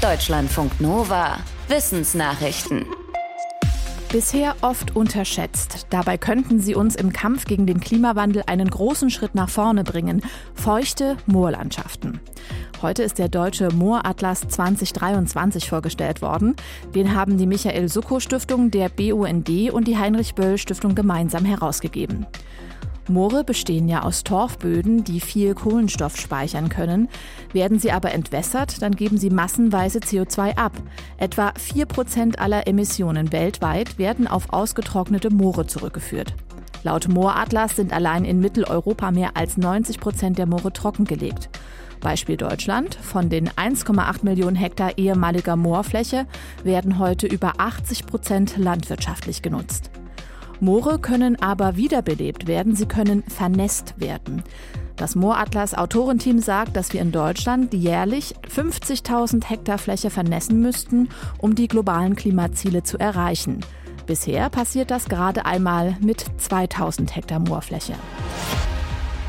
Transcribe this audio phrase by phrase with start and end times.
[0.00, 1.36] Deutschlandfunk Nova.
[1.68, 2.86] Wissensnachrichten.
[4.10, 5.88] Bisher oft unterschätzt.
[5.90, 10.22] Dabei könnten sie uns im Kampf gegen den Klimawandel einen großen Schritt nach vorne bringen.
[10.54, 12.18] Feuchte Moorlandschaften.
[12.80, 16.56] Heute ist der deutsche Mooratlas 2023 vorgestellt worden.
[16.94, 22.26] Den haben die Michael Suckow Stiftung, der BUND und die Heinrich Böll Stiftung gemeinsam herausgegeben.
[23.08, 27.08] Moore bestehen ja aus Torfböden, die viel Kohlenstoff speichern können.
[27.52, 30.72] Werden sie aber entwässert, dann geben sie massenweise CO2 ab.
[31.18, 36.34] Etwa 4% aller Emissionen weltweit werden auf ausgetrocknete Moore zurückgeführt.
[36.82, 41.50] Laut Mooratlas sind allein in Mitteleuropa mehr als 90 Prozent der Moore trockengelegt.
[42.00, 42.94] Beispiel Deutschland.
[42.94, 46.26] Von den 1,8 Millionen Hektar ehemaliger Moorfläche
[46.64, 49.90] werden heute über 80 Prozent landwirtschaftlich genutzt.
[50.60, 54.42] Moore können aber wiederbelebt werden, sie können vernässt werden.
[54.96, 61.54] Das Mooratlas Autorenteam sagt, dass wir in Deutschland jährlich 50.000 Hektar Fläche vernässen müssten, um
[61.54, 63.60] die globalen Klimaziele zu erreichen.
[64.06, 67.94] Bisher passiert das gerade einmal mit 2000 Hektar Moorfläche.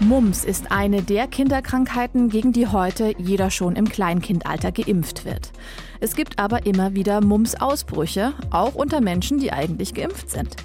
[0.00, 5.50] Mumps ist eine der Kinderkrankheiten, gegen die heute jeder schon im Kleinkindalter geimpft wird.
[6.00, 10.56] Es gibt aber immer wieder Mumps-Ausbrüche, auch unter Menschen, die eigentlich geimpft sind.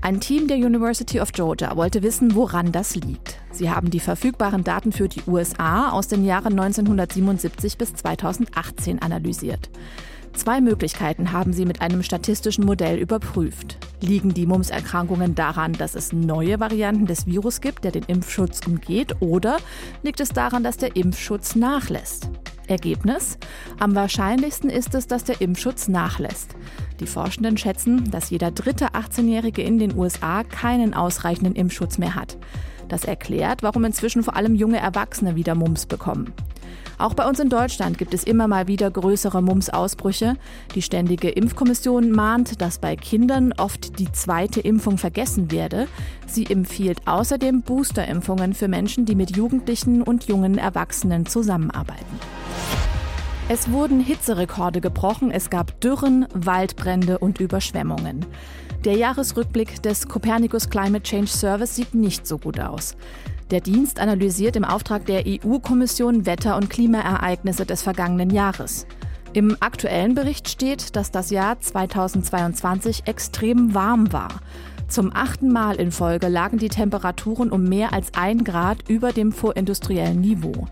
[0.00, 3.40] Ein Team der University of Georgia wollte wissen, woran das liegt.
[3.50, 9.68] Sie haben die verfügbaren Daten für die USA aus den Jahren 1977 bis 2018 analysiert.
[10.34, 13.76] Zwei Möglichkeiten haben sie mit einem statistischen Modell überprüft.
[14.00, 19.16] Liegen die Mumps-Erkrankungen daran, dass es neue Varianten des Virus gibt, der den Impfschutz umgeht,
[19.18, 19.56] oder
[20.04, 22.30] liegt es daran, dass der Impfschutz nachlässt?
[22.68, 23.38] Ergebnis?
[23.78, 26.54] Am wahrscheinlichsten ist es, dass der Impfschutz nachlässt.
[27.00, 32.38] Die Forschenden schätzen, dass jeder dritte 18-Jährige in den USA keinen ausreichenden Impfschutz mehr hat.
[32.88, 36.32] Das erklärt, warum inzwischen vor allem junge Erwachsene wieder Mumps bekommen.
[36.98, 40.34] Auch bei uns in Deutschland gibt es immer mal wieder größere Mumps-Ausbrüche.
[40.74, 45.86] Die Ständige Impfkommission mahnt, dass bei Kindern oft die zweite Impfung vergessen werde.
[46.26, 52.18] Sie empfiehlt außerdem Boosterimpfungen für Menschen, die mit Jugendlichen und jungen Erwachsenen zusammenarbeiten.
[53.48, 58.26] Es wurden Hitzerekorde gebrochen, es gab Dürren, Waldbrände und Überschwemmungen.
[58.84, 62.96] Der Jahresrückblick des Copernicus Climate Change Service sieht nicht so gut aus.
[63.50, 68.86] Der Dienst analysiert im Auftrag der EU-Kommission Wetter- und Klimaereignisse des vergangenen Jahres.
[69.32, 74.40] Im aktuellen Bericht steht, dass das Jahr 2022 extrem warm war.
[74.86, 79.32] Zum achten Mal in Folge lagen die Temperaturen um mehr als ein Grad über dem
[79.32, 80.66] vorindustriellen Niveau.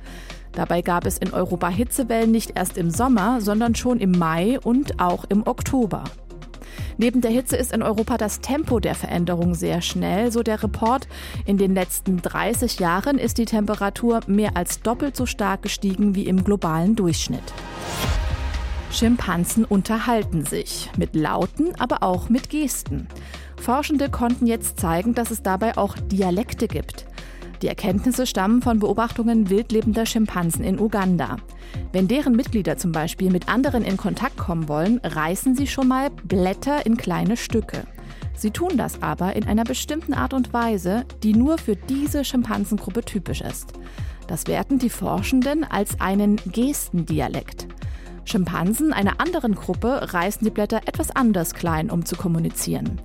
[0.53, 5.01] Dabei gab es in Europa Hitzewellen nicht erst im Sommer, sondern schon im Mai und
[5.01, 6.05] auch im Oktober.
[6.99, 11.07] Neben der Hitze ist in Europa das Tempo der Veränderung sehr schnell, so der Report.
[11.45, 16.27] In den letzten 30 Jahren ist die Temperatur mehr als doppelt so stark gestiegen wie
[16.27, 17.53] im globalen Durchschnitt.
[18.91, 23.09] Schimpansen unterhalten sich mit Lauten, aber auch mit Gesten.
[23.61, 27.07] Forschende konnten jetzt zeigen, dass es dabei auch Dialekte gibt.
[27.63, 31.37] Die Erkenntnisse stammen von Beobachtungen wildlebender Schimpansen in Uganda.
[31.93, 36.11] Wenn deren Mitglieder zum Beispiel mit anderen in Kontakt kommen wollen, reißen sie schon mal
[36.11, 37.85] Blätter in kleine Stücke.
[38.35, 43.03] Sie tun das aber in einer bestimmten Art und Weise, die nur für diese Schimpansengruppe
[43.03, 43.73] typisch ist.
[44.27, 47.67] Das werten die Forschenden als einen Gestendialekt.
[48.27, 53.01] Schimpansen einer anderen Gruppe reißen die Blätter etwas anders klein, um zu kommunizieren.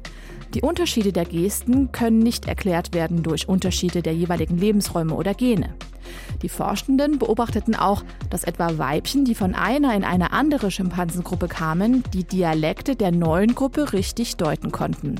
[0.53, 5.73] Die Unterschiede der Gesten können nicht erklärt werden durch Unterschiede der jeweiligen Lebensräume oder Gene.
[6.41, 12.03] Die Forschenden beobachteten auch, dass etwa Weibchen, die von einer in eine andere Schimpansengruppe kamen,
[12.13, 15.15] die Dialekte der neuen Gruppe richtig deuten konnten.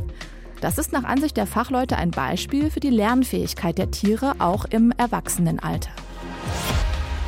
[0.59, 4.91] Das ist nach Ansicht der Fachleute ein Beispiel für die Lernfähigkeit der Tiere auch im
[4.91, 5.91] Erwachsenenalter.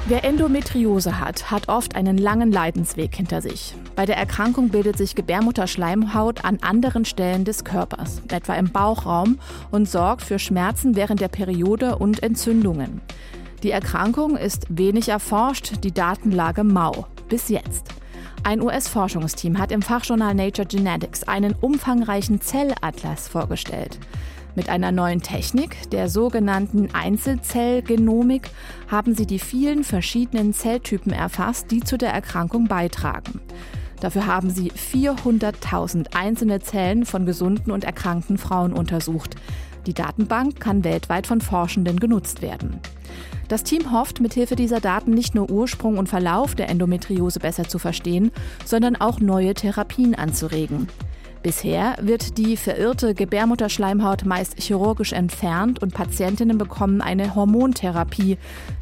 [0.06, 3.74] Wer Endometriose hat, hat oft einen langen Leidensweg hinter sich.
[3.96, 9.40] Bei der Erkrankung bildet sich Gebärmutterschleimhaut an anderen Stellen des Körpers, etwa im Bauchraum,
[9.72, 13.00] und sorgt für Schmerzen während der Periode und Entzündungen.
[13.64, 17.08] Die Erkrankung ist wenig erforscht, die Datenlage mau.
[17.30, 17.88] Bis jetzt.
[18.44, 24.00] Ein US-Forschungsteam hat im Fachjournal Nature Genetics einen umfangreichen Zellatlas vorgestellt.
[24.56, 28.52] Mit einer neuen Technik, der sogenannten Einzelzellgenomik,
[28.88, 33.42] haben sie die vielen verschiedenen Zelltypen erfasst, die zu der Erkrankung beitragen.
[34.00, 39.36] Dafür haben sie 400.000 einzelne Zellen von gesunden und erkrankten Frauen untersucht.
[39.88, 42.80] Die Datenbank kann weltweit von Forschenden genutzt werden.
[43.48, 47.80] Das Team hofft, mithilfe dieser Daten nicht nur Ursprung und Verlauf der Endometriose besser zu
[47.80, 48.32] verstehen,
[48.66, 50.88] sondern auch neue Therapien anzuregen.
[51.44, 58.38] Bisher wird die verirrte Gebärmutterschleimhaut meist chirurgisch entfernt und Patientinnen bekommen eine Hormontherapie.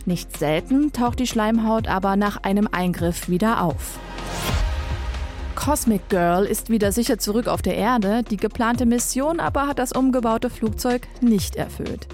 [0.06, 3.98] Nicht selten taucht die Schleimhaut aber nach einem Eingriff wieder auf.
[5.56, 8.22] Cosmic Girl ist wieder sicher zurück auf der Erde.
[8.30, 12.08] Die geplante Mission aber hat das umgebaute Flugzeug nicht erfüllt.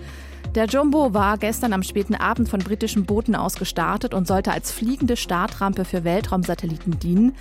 [0.58, 4.72] Der Jumbo war gestern am späten Abend von britischen Booten aus gestartet und sollte als
[4.72, 7.36] fliegende Startrampe für Weltraumsatelliten dienen.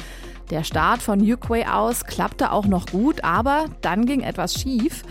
[0.50, 5.02] Der Start von Yukway aus klappte auch noch gut, aber dann ging etwas schief.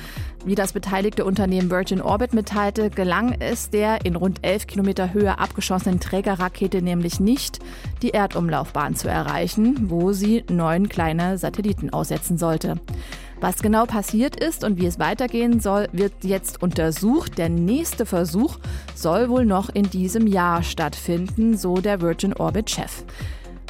[0.46, 5.40] Wie das beteiligte Unternehmen Virgin Orbit mitteilte, gelang es der in rund 11 Kilometer Höhe
[5.40, 7.57] abgeschossenen Trägerrakete nämlich nicht,
[8.04, 12.75] die Erdumlaufbahn zu erreichen, wo sie neun kleine Satelliten aussetzen sollte.
[13.42, 17.38] Was genau passiert ist und wie es weitergehen soll, wird jetzt untersucht.
[17.38, 18.58] Der nächste Versuch
[18.96, 23.04] soll wohl noch in diesem Jahr stattfinden, so der Virgin Orbit-Chef.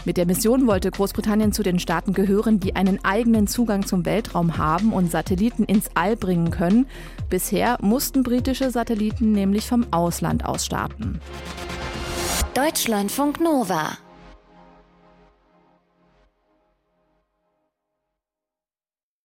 [0.06, 4.60] Mit der Mission wollte Großbritannien zu den Staaten gehören, die einen eigenen Zugang zum Weltraum
[4.60, 6.86] haben und Satelliten ins All bringen können.
[7.32, 11.20] Bisher mussten britische Satelliten nämlich vom Ausland aus starten.
[12.54, 13.98] Deutschlandfunk Nova